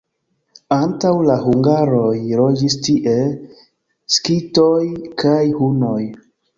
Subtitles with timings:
[0.77, 3.15] Antaŭ la hungaroj loĝis tie
[4.17, 4.77] skitoj
[5.25, 5.99] kaj hunoj.